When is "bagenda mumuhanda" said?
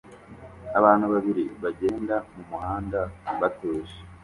1.63-2.99